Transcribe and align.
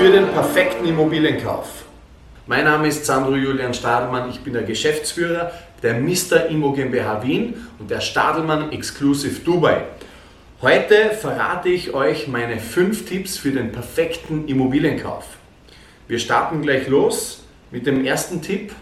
Für 0.00 0.10
den 0.10 0.28
perfekten 0.28 0.86
Immobilienkauf. 0.86 1.84
Mein 2.46 2.64
Name 2.64 2.88
ist 2.88 3.04
Sandro 3.04 3.36
Julian 3.36 3.74
Stadelmann, 3.74 4.30
ich 4.30 4.40
bin 4.40 4.54
der 4.54 4.62
Geschäftsführer 4.62 5.52
der 5.82 5.92
Mr. 5.92 6.46
Immo 6.48 6.72
GmbH 6.72 7.22
Wien 7.22 7.66
und 7.78 7.90
der 7.90 8.00
Stadelmann 8.00 8.72
Exclusive 8.72 9.40
Dubai. 9.40 9.82
Heute 10.62 11.10
verrate 11.10 11.68
ich 11.68 11.92
euch 11.92 12.28
meine 12.28 12.60
fünf 12.60 13.04
Tipps 13.04 13.36
für 13.36 13.50
den 13.50 13.72
perfekten 13.72 14.48
Immobilienkauf. 14.48 15.26
Wir 16.08 16.18
starten 16.18 16.62
gleich 16.62 16.88
los 16.88 17.44
mit 17.70 17.86
dem 17.86 18.02
ersten 18.02 18.40
Tipp. 18.40 18.72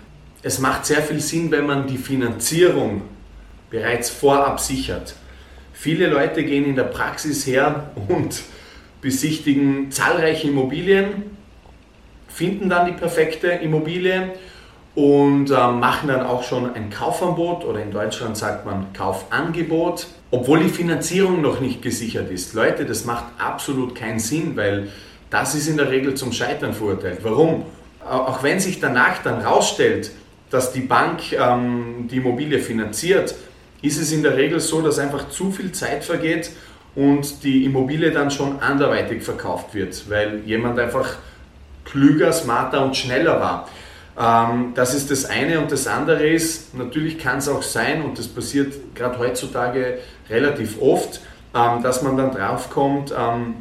Es 0.44 0.60
macht 0.60 0.86
sehr 0.86 1.02
viel 1.02 1.18
Sinn, 1.18 1.50
wenn 1.50 1.66
man 1.66 1.88
die 1.88 1.98
Finanzierung 1.98 3.02
bereits 3.70 4.08
vorab 4.08 4.60
sichert. 4.60 5.16
Viele 5.72 6.06
Leute 6.06 6.44
gehen 6.44 6.64
in 6.64 6.76
der 6.76 6.84
Praxis 6.84 7.44
her 7.44 7.90
und 8.06 8.40
besichtigen 9.00 9.90
zahlreiche 9.90 10.48
Immobilien 10.48 11.36
finden 12.28 12.68
dann 12.68 12.86
die 12.86 12.92
perfekte 12.92 13.48
Immobilie 13.48 14.34
und 14.94 15.50
äh, 15.50 15.54
machen 15.54 16.08
dann 16.08 16.26
auch 16.26 16.42
schon 16.42 16.74
ein 16.74 16.90
Kaufangebot 16.90 17.64
oder 17.64 17.80
in 17.82 17.90
Deutschland 17.90 18.36
sagt 18.36 18.66
man 18.66 18.92
Kaufangebot, 18.92 20.08
obwohl 20.30 20.60
die 20.60 20.68
Finanzierung 20.68 21.40
noch 21.40 21.60
nicht 21.60 21.82
gesichert 21.82 22.30
ist. 22.30 22.54
Leute, 22.54 22.84
das 22.84 23.04
macht 23.04 23.24
absolut 23.38 23.94
keinen 23.94 24.18
Sinn, 24.18 24.56
weil 24.56 24.88
das 25.30 25.54
ist 25.54 25.68
in 25.68 25.76
der 25.76 25.90
Regel 25.90 26.14
zum 26.14 26.32
Scheitern 26.32 26.72
verurteilt. 26.72 27.20
Warum? 27.22 27.64
Auch 28.04 28.42
wenn 28.42 28.58
sich 28.58 28.80
danach 28.80 29.22
dann 29.22 29.40
rausstellt, 29.40 30.10
dass 30.50 30.72
die 30.72 30.80
Bank 30.80 31.32
ähm, 31.32 32.08
die 32.10 32.16
Immobilie 32.16 32.58
finanziert, 32.58 33.34
ist 33.82 34.00
es 34.00 34.10
in 34.12 34.22
der 34.22 34.36
Regel 34.36 34.58
so, 34.60 34.80
dass 34.80 34.98
einfach 34.98 35.28
zu 35.28 35.52
viel 35.52 35.72
Zeit 35.72 36.04
vergeht 36.04 36.50
und 36.98 37.44
die 37.44 37.64
Immobilie 37.64 38.10
dann 38.10 38.28
schon 38.28 38.58
anderweitig 38.58 39.22
verkauft 39.22 39.72
wird, 39.72 40.10
weil 40.10 40.40
jemand 40.44 40.80
einfach 40.80 41.14
klüger, 41.84 42.32
smarter 42.32 42.84
und 42.84 42.96
schneller 42.96 43.38
war. 43.38 43.68
Ähm, 44.18 44.72
das 44.74 44.94
ist 44.94 45.08
das 45.08 45.24
eine 45.24 45.60
und 45.60 45.70
das 45.70 45.86
andere 45.86 46.26
ist, 46.26 46.74
natürlich 46.74 47.16
kann 47.16 47.38
es 47.38 47.48
auch 47.48 47.62
sein, 47.62 48.02
und 48.02 48.18
das 48.18 48.26
passiert 48.26 48.96
gerade 48.96 49.16
heutzutage 49.20 49.98
relativ 50.28 50.82
oft, 50.82 51.20
ähm, 51.54 51.84
dass 51.84 52.02
man 52.02 52.16
dann 52.16 52.32
draufkommt, 52.32 53.14
ähm, 53.16 53.54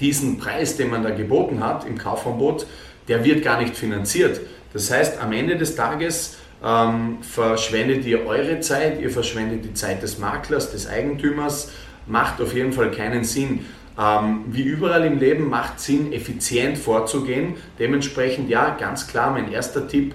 diesen 0.00 0.38
Preis, 0.38 0.78
den 0.78 0.88
man 0.88 1.02
da 1.02 1.10
geboten 1.10 1.62
hat 1.62 1.84
im 1.84 1.98
Kaufangebot, 1.98 2.66
der 3.08 3.26
wird 3.26 3.44
gar 3.44 3.60
nicht 3.60 3.76
finanziert. 3.76 4.40
Das 4.72 4.90
heißt, 4.90 5.20
am 5.20 5.32
Ende 5.32 5.58
des 5.58 5.76
Tages 5.76 6.38
ähm, 6.64 7.18
verschwendet 7.20 8.06
ihr 8.06 8.24
eure 8.24 8.60
Zeit, 8.60 9.02
ihr 9.02 9.10
verschwendet 9.10 9.66
die 9.66 9.74
Zeit 9.74 10.02
des 10.02 10.18
Maklers, 10.18 10.72
des 10.72 10.88
Eigentümers, 10.88 11.70
macht 12.06 12.40
auf 12.40 12.54
jeden 12.54 12.72
Fall 12.72 12.90
keinen 12.90 13.24
Sinn. 13.24 13.66
Ähm, 13.98 14.44
wie 14.48 14.62
überall 14.62 15.04
im 15.04 15.18
Leben 15.18 15.48
macht 15.48 15.78
Sinn, 15.80 16.12
effizient 16.12 16.78
vorzugehen. 16.78 17.54
Dementsprechend, 17.78 18.50
ja, 18.50 18.76
ganz 18.78 19.06
klar, 19.06 19.30
mein 19.30 19.52
erster 19.52 19.86
Tipp, 19.86 20.14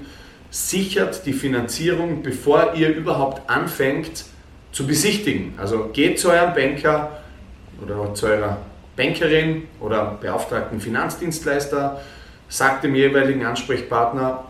sichert 0.52 1.26
die 1.26 1.34
Finanzierung, 1.34 2.24
bevor 2.24 2.74
ihr 2.74 2.90
überhaupt 2.90 3.50
anfängt 3.50 4.26
zu 4.72 4.86
besichtigen. 4.86 5.54
Also 5.58 5.90
geht 5.94 6.20
zu 6.20 6.30
eurem 6.30 6.54
Banker 6.54 7.20
oder 7.82 8.14
zu 8.14 8.28
eurer 8.28 8.58
Bankerin 8.96 9.68
oder 9.80 10.18
beauftragten 10.20 10.82
Finanzdienstleister, 10.82 12.02
sagt 12.50 12.84
dem 12.84 12.96
jeweiligen 12.96 13.46
Ansprechpartner, 13.46 14.46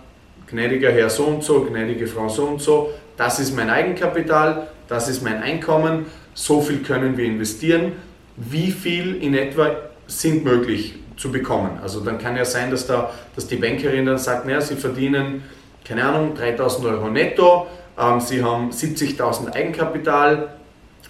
gnädiger 0.47 0.91
Herr 0.91 1.09
so 1.09 1.25
und 1.25 1.43
so, 1.43 1.63
gnädige 1.65 2.07
Frau 2.07 2.29
so 2.29 2.45
und 2.45 2.61
so, 2.61 2.91
das 3.17 3.39
ist 3.39 3.55
mein 3.55 3.69
Eigenkapital, 3.69 4.67
das 4.87 5.07
ist 5.07 5.21
mein 5.21 5.43
Einkommen, 5.43 6.07
so 6.39 6.61
viel 6.61 6.79
können 6.79 7.17
wir 7.17 7.25
investieren, 7.25 7.91
wie 8.37 8.71
viel 8.71 9.21
in 9.21 9.33
etwa 9.33 9.75
sind 10.07 10.45
möglich 10.45 10.95
zu 11.17 11.33
bekommen. 11.33 11.77
Also 11.83 11.99
dann 11.99 12.17
kann 12.17 12.37
ja 12.37 12.45
sein, 12.45 12.71
dass, 12.71 12.87
da, 12.87 13.11
dass 13.35 13.47
die 13.47 13.57
Bankerin 13.57 14.05
dann 14.05 14.17
sagt, 14.17 14.45
naja, 14.45 14.61
sie 14.61 14.77
verdienen, 14.77 15.43
keine 15.83 16.05
Ahnung, 16.05 16.35
3000 16.35 16.85
Euro 16.85 17.09
netto, 17.09 17.67
ähm, 17.99 18.21
sie 18.21 18.41
haben 18.41 18.71
70.000 18.71 19.53
Eigenkapital, 19.53 20.53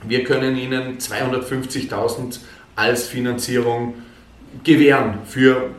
wir 0.03 0.23
können 0.23 0.57
ihnen 0.57 0.97
250.000 0.97 2.39
als 2.75 3.07
Finanzierung 3.07 3.94
gewähren 4.63 5.19
für 5.28 5.69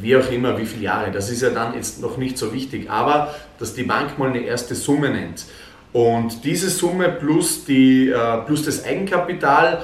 wie 0.00 0.16
auch 0.16 0.30
immer, 0.30 0.56
wie 0.56 0.64
viele 0.64 0.84
Jahre. 0.84 1.10
Das 1.10 1.28
ist 1.28 1.42
ja 1.42 1.50
dann 1.50 1.74
jetzt 1.74 2.00
noch 2.00 2.16
nicht 2.16 2.38
so 2.38 2.54
wichtig, 2.54 2.88
aber 2.88 3.34
dass 3.58 3.74
die 3.74 3.82
Bank 3.82 4.18
mal 4.18 4.30
eine 4.30 4.40
erste 4.40 4.74
Summe 4.74 5.10
nennt. 5.10 5.44
Und 5.92 6.44
diese 6.44 6.70
Summe 6.70 7.08
plus, 7.10 7.64
die, 7.64 8.08
äh, 8.08 8.38
plus 8.46 8.64
das 8.64 8.84
Eigenkapital 8.84 9.82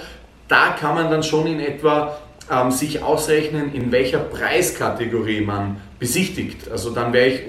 da 0.48 0.70
kann 0.70 0.94
man 0.94 1.10
dann 1.10 1.22
schon 1.22 1.46
in 1.46 1.60
etwa 1.60 2.18
ähm, 2.50 2.70
sich 2.70 3.02
ausrechnen, 3.02 3.74
in 3.74 3.92
welcher 3.92 4.18
Preiskategorie 4.18 5.42
man 5.42 5.76
besichtigt. 5.98 6.70
Also 6.70 6.90
dann 6.90 7.12
wäre 7.12 7.28
ich 7.28 7.40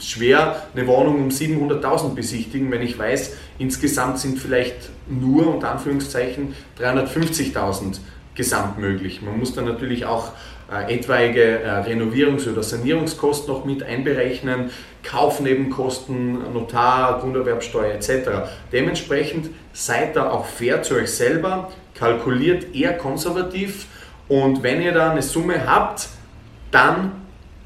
schwer 0.00 0.64
eine 0.74 0.86
Wohnung 0.86 1.22
um 1.22 1.28
700.000 1.28 2.14
besichtigen, 2.14 2.70
wenn 2.70 2.82
ich 2.82 2.98
weiß, 2.98 3.36
insgesamt 3.58 4.18
sind 4.18 4.38
vielleicht 4.38 4.90
nur 5.08 5.54
unter 5.54 5.70
Anführungszeichen 5.70 6.54
350.000 6.80 7.98
gesamt 8.38 8.78
möglich. 8.78 9.20
Man 9.20 9.38
muss 9.38 9.52
dann 9.52 9.66
natürlich 9.66 10.06
auch 10.06 10.32
äh, 10.72 10.94
etwaige 10.94 11.60
äh, 11.60 11.68
Renovierungs- 11.82 12.50
oder 12.50 12.62
Sanierungskosten 12.62 13.52
noch 13.52 13.66
mit 13.66 13.82
einberechnen, 13.82 14.70
Kaufnebenkosten, 15.02 16.54
Notar, 16.54 17.20
Grunderwerbsteuer 17.20 17.92
etc. 17.94 18.48
Dementsprechend 18.72 19.50
seid 19.72 20.16
da 20.16 20.30
auch 20.30 20.46
fair 20.46 20.82
zu 20.82 20.94
euch 20.94 21.10
selber, 21.10 21.70
kalkuliert 21.94 22.74
eher 22.74 22.96
konservativ 22.96 23.86
und 24.28 24.62
wenn 24.62 24.80
ihr 24.80 24.92
da 24.92 25.10
eine 25.10 25.22
Summe 25.22 25.66
habt, 25.66 26.08
dann 26.70 27.12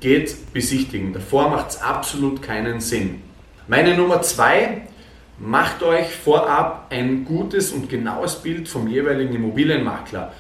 geht 0.00 0.53
besichtigen. 0.53 1.12
Davor 1.12 1.50
macht 1.50 1.71
es 1.71 1.83
absolut 1.83 2.41
keinen 2.41 2.81
Sinn. 2.81 3.22
Meine 3.69 3.97
Nummer 3.97 4.22
zwei, 4.22 4.83
macht 5.39 5.83
euch 5.83 6.15
vorab 6.15 6.87
ein 6.91 7.25
gutes 7.25 7.72
und 7.72 7.89
genaues 7.89 8.37
Bild 8.37 8.69
vom 8.69 8.87
jeweiligen 8.87 9.34
Immobilienmakler. 9.34 10.33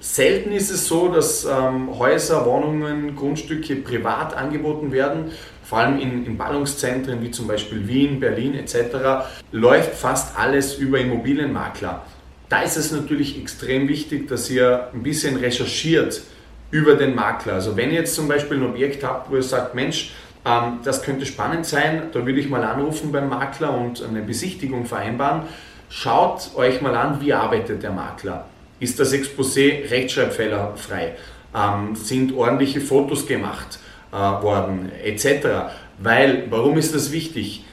Selten 0.00 0.52
ist 0.52 0.70
es 0.70 0.86
so, 0.86 1.08
dass 1.08 1.44
ähm, 1.44 1.98
Häuser, 1.98 2.46
Wohnungen, 2.46 3.16
Grundstücke 3.16 3.76
privat 3.76 4.36
angeboten 4.36 4.92
werden. 4.92 5.32
Vor 5.64 5.78
allem 5.78 5.98
in, 5.98 6.24
in 6.24 6.38
Ballungszentren 6.38 7.20
wie 7.20 7.32
zum 7.32 7.48
Beispiel 7.48 7.88
Wien, 7.88 8.20
Berlin 8.20 8.54
etc. 8.54 9.28
läuft 9.50 9.94
fast 9.94 10.38
alles 10.38 10.76
über 10.76 11.00
Immobilienmakler. 11.00 12.02
Da 12.48 12.62
ist 12.62 12.76
es 12.76 12.92
natürlich 12.92 13.38
extrem 13.40 13.88
wichtig, 13.88 14.28
dass 14.28 14.48
ihr 14.48 14.88
ein 14.94 15.02
bisschen 15.02 15.36
recherchiert 15.36 16.22
über 16.70 16.94
den 16.94 17.14
Makler. 17.14 17.54
Also 17.54 17.76
wenn 17.76 17.90
ihr 17.90 18.00
jetzt 18.00 18.14
zum 18.14 18.28
Beispiel 18.28 18.58
ein 18.58 18.66
Objekt 18.70 19.02
habt, 19.02 19.30
wo 19.30 19.36
ihr 19.36 19.42
sagt, 19.42 19.74
Mensch, 19.74 20.12
ähm, 20.44 20.78
das 20.84 21.02
könnte 21.02 21.26
spannend 21.26 21.66
sein, 21.66 22.04
da 22.12 22.24
würde 22.24 22.38
ich 22.38 22.48
mal 22.48 22.62
anrufen 22.62 23.10
beim 23.10 23.28
Makler 23.28 23.76
und 23.76 24.02
eine 24.02 24.22
Besichtigung 24.22 24.86
vereinbaren. 24.86 25.42
Schaut 25.90 26.54
euch 26.54 26.80
mal 26.80 26.94
an, 26.94 27.20
wie 27.20 27.32
arbeitet 27.32 27.82
der 27.82 27.90
Makler. 27.90 28.46
Ist 28.80 28.98
das 29.00 29.12
Exposé 29.12 29.90
rechtschreibfehlerfrei? 29.90 31.16
Ähm, 31.54 31.94
sind 31.94 32.34
ordentliche 32.34 32.80
Fotos 32.80 33.26
gemacht 33.26 33.78
äh, 34.12 34.16
worden, 34.16 34.90
etc. 35.04 35.72
Weil, 35.98 36.44
warum 36.50 36.78
ist 36.78 36.94
das 36.94 37.12
wichtig? 37.12 37.64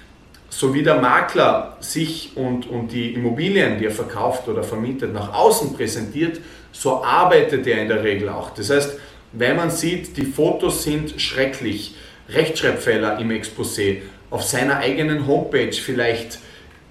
so 0.56 0.74
wie 0.74 0.84
der 0.84 1.02
Makler 1.02 1.76
sich 1.82 2.32
und, 2.36 2.70
und 2.70 2.94
die 2.94 3.14
Immobilien, 3.14 3.78
die 3.78 3.86
er 3.86 3.92
verkauft 3.92 4.48
oder 4.48 4.64
vermietet, 4.64 5.14
nach 5.14 5.34
außen 5.34 5.76
präsentiert, 5.76 6.40
so 6.72 7.04
arbeitet 7.04 7.68
er 7.68 7.82
in 7.82 7.90
der 7.90 8.04
Regel 8.04 8.30
auch. 8.30 8.52
Das 8.52 8.70
heißt, 8.70 8.98
wenn 9.34 9.58
man 9.58 9.70
sieht, 9.70 10.16
die 10.16 10.26
Fotos 10.26 10.84
sind 10.84 11.20
schrecklich, 11.20 11.96
Rechtschreibfehler 12.30 13.20
im 13.20 13.32
Exposé, 13.32 13.98
auf 14.30 14.44
seiner 14.44 14.78
eigenen 14.78 15.28
Homepage 15.28 15.74
vielleicht 15.74 16.40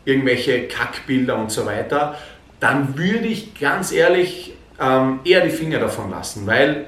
irgendwelche 0.04 0.68
Kackbilder 0.68 1.36
und 1.38 1.50
so 1.50 1.64
weiter, 1.64 2.18
dann 2.64 2.96
würde 2.96 3.26
ich 3.26 3.60
ganz 3.60 3.92
ehrlich 3.92 4.54
ähm, 4.80 5.20
eher 5.22 5.42
die 5.42 5.50
Finger 5.50 5.80
davon 5.80 6.10
lassen, 6.10 6.46
weil 6.46 6.86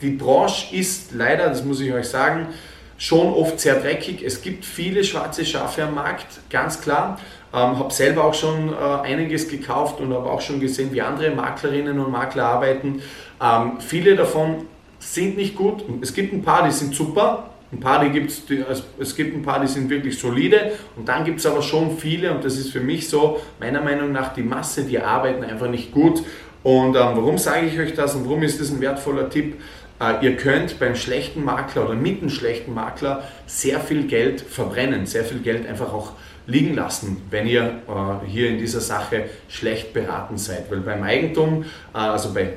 die 0.00 0.10
Branche 0.10 0.74
ist 0.74 1.12
leider, 1.12 1.48
das 1.48 1.64
muss 1.64 1.80
ich 1.80 1.92
euch 1.92 2.08
sagen, 2.08 2.48
schon 2.98 3.32
oft 3.32 3.60
sehr 3.60 3.76
dreckig. 3.76 4.24
Es 4.24 4.42
gibt 4.42 4.64
viele 4.64 5.04
schwarze 5.04 5.46
Schafe 5.46 5.84
am 5.84 5.94
Markt, 5.94 6.26
ganz 6.50 6.80
klar. 6.80 7.20
Ähm, 7.54 7.78
habe 7.78 7.92
selber 7.92 8.24
auch 8.24 8.34
schon 8.34 8.72
äh, 8.72 8.76
einiges 9.04 9.46
gekauft 9.46 10.00
und 10.00 10.12
habe 10.12 10.28
auch 10.28 10.40
schon 10.40 10.58
gesehen, 10.58 10.92
wie 10.92 11.00
andere 11.00 11.30
Maklerinnen 11.30 12.00
und 12.00 12.10
Makler 12.10 12.46
arbeiten. 12.46 13.02
Ähm, 13.40 13.78
viele 13.78 14.16
davon 14.16 14.66
sind 14.98 15.36
nicht 15.36 15.54
gut. 15.54 15.84
Es 16.00 16.12
gibt 16.12 16.32
ein 16.32 16.42
paar, 16.42 16.64
die 16.64 16.72
sind 16.72 16.92
super. 16.92 17.50
Ein 17.72 17.80
paar, 17.80 18.04
die 18.04 18.10
gibt's, 18.10 18.46
die, 18.46 18.62
also 18.62 18.84
es 18.98 19.16
gibt 19.16 19.34
ein 19.34 19.42
paar, 19.42 19.60
die 19.60 19.66
sind 19.66 19.90
wirklich 19.90 20.18
solide 20.18 20.72
und 20.96 21.08
dann 21.08 21.24
gibt 21.24 21.40
es 21.40 21.46
aber 21.46 21.62
schon 21.62 21.98
viele 21.98 22.32
und 22.32 22.44
das 22.44 22.56
ist 22.56 22.70
für 22.70 22.80
mich 22.80 23.08
so, 23.08 23.40
meiner 23.58 23.80
Meinung 23.80 24.12
nach, 24.12 24.32
die 24.34 24.42
Masse, 24.42 24.84
die 24.84 25.00
arbeiten 25.00 25.42
einfach 25.42 25.68
nicht 25.68 25.92
gut. 25.92 26.22
Und 26.62 26.96
ähm, 26.96 27.12
warum 27.14 27.38
sage 27.38 27.66
ich 27.66 27.78
euch 27.78 27.94
das 27.94 28.14
und 28.14 28.24
warum 28.24 28.42
ist 28.42 28.60
das 28.60 28.70
ein 28.70 28.80
wertvoller 28.80 29.30
Tipp? 29.30 29.56
Äh, 30.00 30.24
ihr 30.24 30.36
könnt 30.36 30.78
beim 30.78 30.94
schlechten 30.94 31.44
Makler 31.44 31.86
oder 31.86 31.94
mit 31.94 32.20
einem 32.20 32.30
schlechten 32.30 32.74
Makler 32.74 33.24
sehr 33.46 33.80
viel 33.80 34.06
Geld 34.06 34.40
verbrennen, 34.40 35.06
sehr 35.06 35.24
viel 35.24 35.40
Geld 35.40 35.66
einfach 35.66 35.92
auch 35.92 36.12
liegen 36.46 36.74
lassen, 36.74 37.22
wenn 37.30 37.46
ihr 37.46 37.62
äh, 37.88 38.26
hier 38.26 38.50
in 38.50 38.58
dieser 38.58 38.80
Sache 38.80 39.24
schlecht 39.48 39.92
beraten 39.92 40.38
seid. 40.38 40.70
Weil 40.70 40.80
beim 40.80 41.02
Eigentum, 41.02 41.64
äh, 41.94 41.98
also 41.98 42.32
bei, 42.32 42.54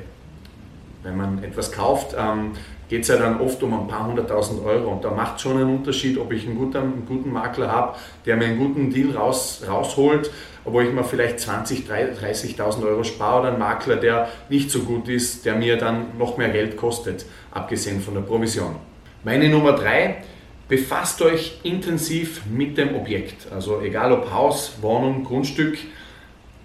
wenn 1.02 1.16
man 1.16 1.42
etwas 1.42 1.72
kauft, 1.72 2.14
ähm, 2.16 2.52
geht 2.90 3.02
es 3.02 3.08
ja 3.08 3.16
dann 3.16 3.40
oft 3.40 3.62
um 3.62 3.72
ein 3.72 3.86
paar 3.86 4.08
hunderttausend 4.08 4.64
Euro. 4.64 4.90
Und 4.90 5.04
da 5.04 5.12
macht 5.12 5.36
es 5.36 5.42
schon 5.42 5.56
einen 5.56 5.76
Unterschied, 5.76 6.18
ob 6.18 6.32
ich 6.32 6.44
einen 6.44 6.56
guten, 6.56 6.76
einen 6.76 7.06
guten 7.06 7.32
Makler 7.32 7.70
habe, 7.70 7.96
der 8.26 8.36
mir 8.36 8.46
einen 8.46 8.58
guten 8.58 8.90
Deal 8.90 9.16
raus, 9.16 9.62
rausholt, 9.66 10.28
wo 10.64 10.80
ich 10.80 10.92
mir 10.92 11.04
vielleicht 11.04 11.38
20.000, 11.38 12.18
30.000 12.20 12.84
Euro 12.84 13.04
spare, 13.04 13.42
oder 13.42 13.48
einen 13.50 13.60
Makler, 13.60 13.94
der 13.94 14.28
nicht 14.48 14.72
so 14.72 14.80
gut 14.80 15.08
ist, 15.08 15.46
der 15.46 15.54
mir 15.54 15.76
dann 15.76 16.18
noch 16.18 16.36
mehr 16.36 16.48
Geld 16.48 16.76
kostet, 16.76 17.26
abgesehen 17.52 18.00
von 18.00 18.14
der 18.14 18.22
Provision. 18.22 18.74
Meine 19.22 19.48
Nummer 19.48 19.72
drei, 19.72 20.24
befasst 20.66 21.22
euch 21.22 21.60
intensiv 21.62 22.42
mit 22.46 22.76
dem 22.76 22.96
Objekt. 22.96 23.46
Also 23.52 23.80
egal 23.82 24.10
ob 24.10 24.32
Haus, 24.32 24.78
Wohnung, 24.80 25.22
Grundstück, 25.22 25.78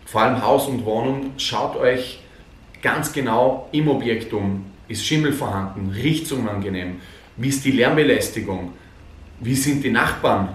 vor 0.07 0.21
allem 0.21 0.44
Haus 0.44 0.68
und 0.68 0.86
Wohnung, 0.86 1.33
schaut 1.38 1.75
euch 1.75 2.19
ganz 2.81 3.13
genau 3.13 3.69
im 3.71 3.88
Objekt 3.88 4.33
um 4.33 4.66
ist 4.87 5.05
Schimmel 5.05 5.33
vorhanden? 5.33 5.91
Riecht 5.91 6.25
es 6.25 6.31
unangenehm? 6.31 6.97
Wie 7.37 7.49
ist 7.49 7.65
die 7.65 7.71
Lärmbelästigung? 7.71 8.73
Wie 9.39 9.55
sind 9.55 9.83
die 9.83 9.91
Nachbarn? 9.91 10.49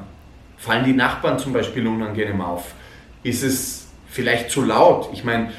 Fallen 0.57 0.85
die 0.85 0.93
Nachbarn 0.93 1.39
zum 1.39 1.53
Beispiel 1.53 1.87
unangenehm 1.87 2.41
auf? 2.41 2.75
Ist 3.23 3.43
es 3.43 3.89
vielleicht 4.09 4.51
zu 4.51 4.63
laut? 4.63 5.11
Ich 5.13 5.25
meine, 5.25 5.51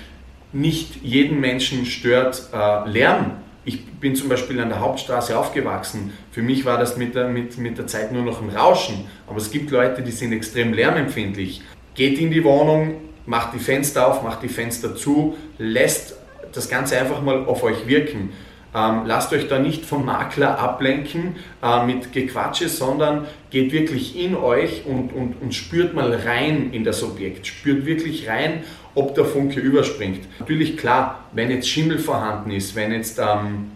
nicht 0.53 1.03
jeden 1.03 1.39
Menschen 1.39 1.85
stört 1.85 2.50
äh, 2.53 2.89
Lärm. 2.89 3.33
Ich 3.63 3.85
bin 3.85 4.15
zum 4.15 4.29
Beispiel 4.29 4.59
an 4.59 4.69
der 4.69 4.79
Hauptstraße 4.79 5.38
aufgewachsen. 5.38 6.13
Für 6.31 6.41
mich 6.41 6.65
war 6.65 6.77
das 6.77 6.97
mit 6.97 7.13
der, 7.13 7.27
mit, 7.27 7.57
mit 7.57 7.77
der 7.77 7.88
Zeit 7.88 8.12
nur 8.12 8.23
noch 8.23 8.41
ein 8.41 8.50
Rauschen. 8.50 9.06
Aber 9.27 9.38
es 9.38 9.51
gibt 9.51 9.69
Leute, 9.71 10.01
die 10.01 10.12
sind 10.12 10.33
extrem 10.33 10.73
lärmempfindlich. 10.73 11.62
Geht 11.94 12.19
in 12.19 12.31
die 12.31 12.44
Wohnung, 12.44 12.95
macht 13.25 13.53
die 13.53 13.59
Fenster 13.59 14.07
auf, 14.07 14.23
macht 14.23 14.41
die 14.41 14.50
Fenster 14.50 14.95
zu, 14.95 15.38
lässt 15.57 16.15
das 16.53 16.68
Ganze 16.68 17.00
einfach 17.00 17.21
mal 17.21 17.45
auf 17.45 17.63
euch 17.63 17.88
wirken. 17.88 18.31
Ähm, 18.73 19.01
lasst 19.06 19.33
euch 19.33 19.47
da 19.47 19.59
nicht 19.59 19.85
vom 19.85 20.06
Makler 20.06 20.57
ablenken 20.57 21.35
äh, 21.62 21.85
mit 21.85 22.13
Gequatsche, 22.13 22.69
sondern 22.69 23.25
geht 23.50 23.73
wirklich 23.73 24.18
in 24.18 24.35
euch 24.35 24.85
und, 24.85 25.12
und, 25.12 25.41
und 25.41 25.53
spürt 25.53 25.94
mal 25.94 26.13
rein 26.13 26.71
in 26.71 26.83
das 26.85 27.03
Objekt. 27.03 27.47
Spürt 27.47 27.85
wirklich 27.85 28.29
rein, 28.29 28.63
ob 28.95 29.13
der 29.15 29.25
Funke 29.25 29.59
überspringt. 29.59 30.25
Natürlich 30.39 30.77
klar, 30.77 31.25
wenn 31.33 31.51
jetzt 31.51 31.68
Schimmel 31.68 32.00
vorhanden 32.00 32.51
ist, 32.51 32.75
wenn 32.75 32.94
jetzt 32.94 33.19
ähm, 33.19 33.71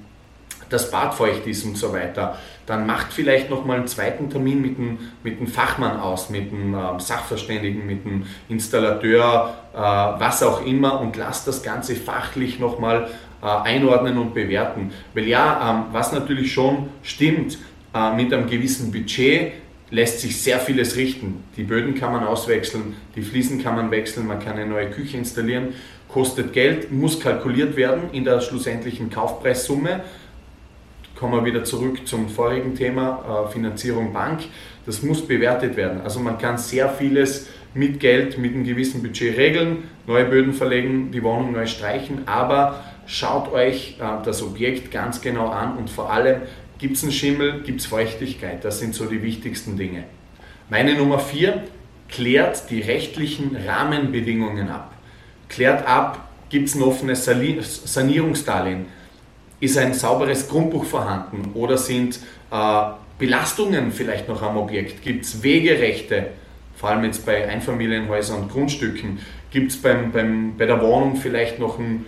das 0.70 0.90
Bad 0.90 1.14
feucht 1.14 1.46
ist 1.46 1.66
und 1.66 1.78
so 1.78 1.94
weiter, 1.94 2.38
dann 2.66 2.88
macht 2.88 3.14
vielleicht 3.14 3.50
nochmal 3.50 3.78
einen 3.78 3.88
zweiten 3.88 4.30
Termin 4.30 4.62
mit 4.62 4.78
einem, 4.78 4.98
mit 5.24 5.38
einem 5.38 5.48
Fachmann 5.48 6.00
aus, 6.00 6.30
mit 6.30 6.52
einem 6.52 6.74
ähm, 6.74 7.00
Sachverständigen, 7.00 7.86
mit 7.86 8.06
einem 8.06 8.26
Installateur, 8.50 9.56
äh, 9.74 9.78
was 9.78 10.42
auch 10.42 10.66
immer 10.66 11.00
und 11.02 11.16
lasst 11.18 11.48
das 11.48 11.62
Ganze 11.62 11.96
fachlich 11.96 12.60
nochmal 12.60 13.10
einordnen 13.50 14.18
und 14.18 14.34
bewerten. 14.34 14.92
Weil 15.14 15.28
ja, 15.28 15.72
ähm, 15.72 15.94
was 15.94 16.12
natürlich 16.12 16.54
schon 16.54 16.90
stimmt, 17.04 17.58
äh, 17.94 18.16
mit 18.16 18.34
einem 18.34 18.50
gewissen 18.50 18.92
Budget 18.92 19.54
lässt 19.92 20.20
sich 20.20 20.42
sehr 20.42 20.60
vieles 20.60 20.96
richten. 20.96 21.44
Die 21.58 21.64
Böden 21.64 21.96
kann 21.96 22.12
man 22.12 22.24
auswechseln, 22.24 22.96
die 23.16 23.22
Fliesen 23.22 23.64
kann 23.64 23.76
man 23.76 23.92
wechseln, 23.92 24.28
man 24.28 24.40
kann 24.40 24.58
eine 24.58 24.66
neue 24.66 24.90
Küche 24.90 25.18
installieren, 25.18 25.74
kostet 26.08 26.54
Geld, 26.54 26.92
muss 26.92 27.20
kalkuliert 27.20 27.76
werden 27.76 28.10
in 28.12 28.26
der 28.26 28.42
schlussendlichen 28.42 29.10
Kaufpreissumme. 29.10 30.02
Kommen 31.16 31.34
wir 31.34 31.46
wieder 31.46 31.64
zurück 31.64 32.06
zum 32.06 32.28
vorigen 32.28 32.76
Thema, 32.76 33.48
äh, 33.48 33.52
Finanzierung 33.52 34.12
Bank. 34.12 34.42
Das 34.86 35.02
muss 35.02 35.26
bewertet 35.26 35.78
werden. 35.78 36.02
Also 36.02 36.20
man 36.20 36.38
kann 36.38 36.58
sehr 36.58 36.90
vieles 36.90 37.48
mit 37.74 38.00
Geld, 38.00 38.38
mit 38.38 38.54
einem 38.54 38.64
gewissen 38.64 39.02
Budget 39.02 39.38
regeln, 39.38 39.84
neue 40.08 40.26
Böden 40.26 40.54
verlegen, 40.54 41.12
die 41.12 41.24
Wohnung 41.24 41.52
neu 41.52 41.68
streichen, 41.68 42.28
aber 42.28 42.84
Schaut 43.08 43.52
euch 43.52 43.98
äh, 44.00 44.24
das 44.24 44.42
Objekt 44.42 44.92
ganz 44.92 45.22
genau 45.22 45.50
an 45.50 45.78
und 45.78 45.90
vor 45.90 46.12
allem, 46.12 46.42
gibt 46.78 46.98
es 46.98 47.04
einen 47.04 47.12
Schimmel, 47.12 47.62
gibt 47.62 47.82
es 47.82 47.86
Feuchtigkeit. 47.86 48.64
Das 48.66 48.80
sind 48.80 48.96
so 48.96 49.06
die 49.06 49.22
wichtigsten 49.22 49.78
Dinge. 49.78 50.04
Meine 50.70 50.96
Nummer 50.96 51.20
4, 51.20 51.64
klärt 52.10 52.70
die 52.70 52.82
rechtlichen 52.82 53.56
Rahmenbedingungen 53.56 54.70
ab. 54.70 54.94
Klärt 55.50 55.88
ab, 55.88 56.30
gibt 56.50 56.68
es 56.68 56.76
ein 56.76 56.82
offenes 56.82 57.26
Sanierungsdarlehen? 57.26 58.88
Ist 59.60 59.78
ein 59.78 59.94
sauberes 59.94 60.50
Grundbuch 60.50 60.86
vorhanden? 60.86 61.52
Oder 61.54 61.78
sind 61.78 62.20
äh, 62.52 62.82
Belastungen 63.18 63.92
vielleicht 63.92 64.28
noch 64.28 64.42
am 64.42 64.58
Objekt? 64.58 65.02
Gibt 65.02 65.26
es 65.26 65.44
Wegerechte? 65.44 66.28
Vor 66.76 66.90
allem 66.90 67.06
jetzt 67.06 67.26
bei 67.26 67.48
Einfamilienhäusern 67.48 68.44
und 68.44 68.52
Grundstücken. 68.52 69.20
Gibt 69.50 69.72
es 69.72 69.82
beim, 69.82 70.12
beim, 70.12 70.58
bei 70.58 70.66
der 70.66 70.82
Wohnung 70.82 71.16
vielleicht 71.16 71.60
noch 71.60 71.80
ein 71.80 72.06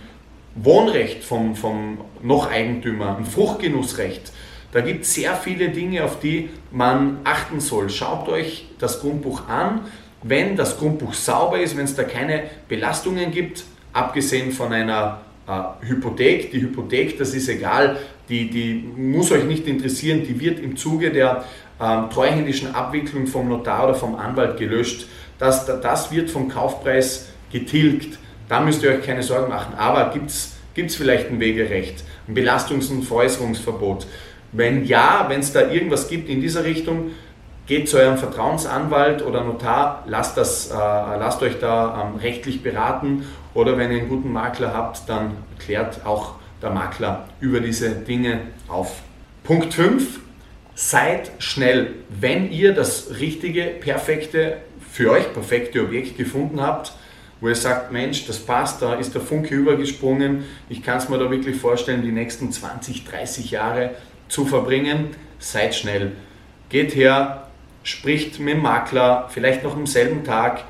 Wohnrecht 0.62 1.24
vom, 1.24 1.54
vom 1.54 1.98
Noch-Eigentümer, 2.22 3.16
ein 3.16 3.24
Fruchtgenussrecht. 3.24 4.32
Da 4.72 4.80
gibt 4.80 5.04
es 5.04 5.14
sehr 5.14 5.34
viele 5.34 5.70
Dinge, 5.70 6.04
auf 6.04 6.20
die 6.20 6.50
man 6.70 7.18
achten 7.24 7.60
soll. 7.60 7.88
Schaut 7.88 8.28
euch 8.28 8.66
das 8.78 9.00
Grundbuch 9.00 9.48
an. 9.48 9.82
Wenn 10.22 10.56
das 10.56 10.78
Grundbuch 10.78 11.14
sauber 11.14 11.60
ist, 11.60 11.76
wenn 11.76 11.84
es 11.84 11.94
da 11.94 12.02
keine 12.02 12.44
Belastungen 12.68 13.30
gibt, 13.30 13.64
abgesehen 13.92 14.52
von 14.52 14.72
einer 14.72 15.20
äh, 15.46 15.86
Hypothek, 15.86 16.50
die 16.50 16.60
Hypothek, 16.60 17.18
das 17.18 17.34
ist 17.34 17.48
egal, 17.48 17.98
die, 18.28 18.50
die 18.50 18.74
muss 18.96 19.32
euch 19.32 19.44
nicht 19.44 19.66
interessieren, 19.66 20.22
die 20.22 20.38
wird 20.38 20.60
im 20.60 20.76
Zuge 20.76 21.10
der 21.10 21.44
äh, 21.78 22.12
treuhändischen 22.12 22.74
Abwicklung 22.74 23.26
vom 23.26 23.48
Notar 23.48 23.84
oder 23.84 23.94
vom 23.94 24.16
Anwalt 24.16 24.58
gelöscht. 24.58 25.06
Das, 25.38 25.64
das 25.64 26.10
wird 26.10 26.30
vom 26.30 26.48
Kaufpreis 26.48 27.28
getilgt. 27.50 28.18
Da 28.48 28.60
müsst 28.60 28.82
ihr 28.82 28.90
euch 28.90 29.04
keine 29.04 29.22
Sorgen 29.22 29.48
machen. 29.48 29.74
Aber 29.76 30.10
gibt 30.10 30.30
es 30.30 30.96
vielleicht 30.96 31.30
ein 31.30 31.40
Wegerecht, 31.40 32.04
ein 32.26 32.34
Belastungs- 32.34 32.90
und 32.90 33.04
Veräußerungsverbot? 33.04 34.06
Wenn 34.52 34.84
ja, 34.84 35.26
wenn 35.28 35.40
es 35.40 35.52
da 35.52 35.70
irgendwas 35.70 36.08
gibt 36.08 36.28
in 36.28 36.40
dieser 36.40 36.64
Richtung, 36.64 37.10
geht 37.66 37.88
zu 37.88 37.98
eurem 37.98 38.16
Vertrauensanwalt 38.16 39.22
oder 39.22 39.44
Notar, 39.44 40.02
lasst, 40.06 40.38
das, 40.38 40.70
äh, 40.70 40.74
lasst 40.74 41.42
euch 41.42 41.58
da 41.60 42.10
ähm, 42.14 42.18
rechtlich 42.18 42.62
beraten 42.62 43.26
oder 43.52 43.76
wenn 43.76 43.92
ihr 43.92 43.98
einen 43.98 44.08
guten 44.08 44.32
Makler 44.32 44.72
habt, 44.72 45.06
dann 45.06 45.32
klärt 45.58 46.06
auch 46.06 46.36
der 46.62 46.70
Makler 46.70 47.28
über 47.40 47.60
diese 47.60 47.90
Dinge 47.90 48.40
auf. 48.68 49.02
Punkt 49.44 49.74
5. 49.74 50.20
Seid 50.74 51.32
schnell. 51.38 51.94
Wenn 52.08 52.50
ihr 52.50 52.72
das 52.72 53.18
richtige, 53.20 53.64
perfekte, 53.64 54.58
für 54.90 55.10
euch 55.10 55.32
perfekte 55.32 55.82
Objekt 55.82 56.16
gefunden 56.16 56.62
habt, 56.62 56.94
wo 57.40 57.48
ihr 57.48 57.54
sagt, 57.54 57.92
Mensch, 57.92 58.26
das 58.26 58.38
passt, 58.38 58.82
da 58.82 58.94
ist 58.94 59.14
der 59.14 59.20
Funke 59.20 59.54
übergesprungen, 59.54 60.44
ich 60.68 60.82
kann 60.82 60.98
es 60.98 61.08
mir 61.08 61.18
da 61.18 61.30
wirklich 61.30 61.56
vorstellen, 61.56 62.02
die 62.02 62.12
nächsten 62.12 62.50
20, 62.50 63.04
30 63.04 63.50
Jahre 63.50 63.90
zu 64.28 64.44
verbringen, 64.44 65.10
seid 65.38 65.74
schnell. 65.74 66.12
Geht 66.68 66.94
her, 66.94 67.48
spricht 67.82 68.40
mit 68.40 68.54
dem 68.54 68.62
Makler, 68.62 69.28
vielleicht 69.30 69.62
noch 69.62 69.76
am 69.76 69.86
selben 69.86 70.24
Tag, 70.24 70.64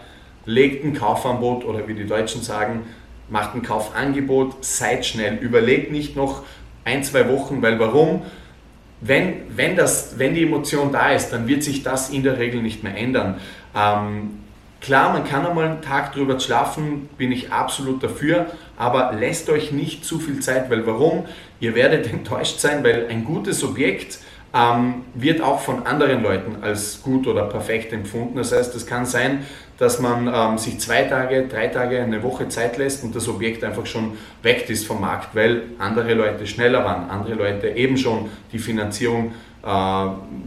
legt 0.45 0.85
ein 0.85 0.95
Kaufangebot 0.95 1.65
oder 1.65 1.89
wie 1.89 1.95
die 1.95 2.07
Deutschen 2.07 2.43
sagen, 2.43 2.83
macht 3.29 3.55
ein 3.55 3.63
Kaufangebot, 3.63 4.65
seid 4.65 5.05
schnell, 5.05 5.37
überlegt 5.37 5.91
nicht 5.91 6.17
noch 6.17 6.43
ein, 6.85 7.03
zwei 7.05 7.29
Wochen, 7.29 7.61
weil 7.63 7.79
warum? 7.79 8.23
Wenn, 9.01 9.43
wenn, 9.57 9.77
das, 9.77 10.19
wenn 10.19 10.35
die 10.35 10.43
Emotion 10.43 10.91
da 10.91 11.13
ist, 11.13 11.31
dann 11.31 11.47
wird 11.47 11.63
sich 11.63 11.83
das 11.83 12.11
in 12.11 12.23
der 12.23 12.39
Regel 12.39 12.63
nicht 12.63 12.83
mehr 12.83 12.97
ändern. 12.97 13.39
Ähm, 13.77 14.31
Klar, 14.81 15.13
man 15.13 15.25
kann 15.25 15.45
einmal 15.45 15.65
einen 15.65 15.83
Tag 15.83 16.13
drüber 16.13 16.39
schlafen, 16.39 17.09
bin 17.19 17.33
ich 17.33 17.53
absolut 17.53 18.03
dafür, 18.03 18.47
aber 18.77 19.13
lässt 19.13 19.51
euch 19.51 19.73
nicht 19.73 20.05
zu 20.05 20.21
viel 20.21 20.41
Zeit, 20.41 20.71
weil 20.71 20.87
warum? 20.87 21.27
Ihr 21.61 21.75
werdet 21.75 22.07
enttäuscht 22.13 22.61
sein, 22.61 22.85
weil 22.85 23.07
ein 23.09 23.25
gutes 23.25 23.65
Objekt 23.65 24.19
ähm, 24.55 25.03
wird 25.15 25.41
auch 25.41 25.61
von 25.61 25.87
anderen 25.87 26.23
Leuten 26.23 26.63
als 26.63 27.03
gut 27.03 27.27
oder 27.27 27.45
perfekt 27.45 27.93
empfunden. 27.93 28.37
Das 28.37 28.53
heißt, 28.53 28.75
es 28.75 28.87
kann 28.87 29.05
sein, 29.05 29.45
dass 29.79 30.01
man 30.01 30.31
ähm, 30.33 30.59
sich 30.59 30.81
zwei 30.81 31.03
Tage, 31.03 31.47
drei 31.49 31.69
Tage, 31.69 32.01
eine 32.01 32.23
Woche 32.23 32.49
Zeit 32.49 32.79
lässt 32.79 33.05
und 33.05 33.15
das 33.15 33.29
Objekt 33.29 33.63
einfach 33.63 33.87
schon 33.87 34.17
weg 34.43 34.69
ist 34.71 34.87
vom 34.87 35.01
Markt, 35.01 35.35
weil 35.35 35.63
andere 35.79 36.15
Leute 36.15 36.47
schneller 36.47 36.85
waren, 36.85 37.11
andere 37.11 37.35
Leute 37.35 37.69
eben 37.69 37.97
schon 37.97 38.29
die 38.53 38.59
Finanzierung 38.59 39.33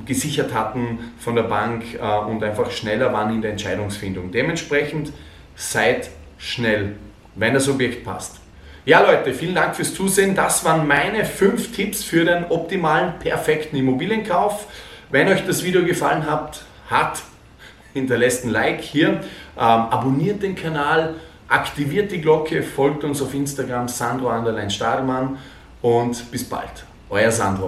gesichert 0.05 0.53
hatten 0.53 1.13
von 1.19 1.35
der 1.35 1.43
Bank 1.43 1.83
äh, 1.95 2.17
und 2.29 2.43
einfach 2.43 2.71
schneller 2.71 3.11
waren 3.11 3.33
in 3.33 3.41
der 3.41 3.51
Entscheidungsfindung. 3.51 4.31
Dementsprechend 4.31 5.11
seid 5.55 6.09
schnell, 6.37 6.95
wenn 7.35 7.53
das 7.53 7.67
Objekt 7.67 8.03
passt. 8.03 8.37
Ja 8.85 9.01
Leute, 9.01 9.33
vielen 9.33 9.53
Dank 9.53 9.75
fürs 9.75 9.93
Zusehen. 9.93 10.33
Das 10.33 10.65
waren 10.65 10.87
meine 10.87 11.23
fünf 11.25 11.75
Tipps 11.75 12.03
für 12.03 12.25
den 12.25 12.45
optimalen, 12.45 13.19
perfekten 13.19 13.75
Immobilienkauf. 13.75 14.65
Wenn 15.11 15.27
euch 15.27 15.45
das 15.45 15.63
Video 15.63 15.83
gefallen 15.83 16.25
hat, 16.25 16.63
hat 16.89 17.21
hinterlässt 17.93 18.45
ein 18.45 18.49
Like 18.49 18.81
hier, 18.81 19.09
ähm, 19.09 19.21
abonniert 19.57 20.41
den 20.41 20.55
Kanal, 20.55 21.15
aktiviert 21.47 22.11
die 22.11 22.21
Glocke, 22.21 22.63
folgt 22.63 23.03
uns 23.03 23.21
auf 23.21 23.33
Instagram 23.33 23.87
Sandro 23.87 24.31
Stadelmann 24.69 25.37
und 25.81 26.31
bis 26.31 26.45
bald. 26.45 26.85
Euer 27.09 27.31
Sandro. 27.31 27.67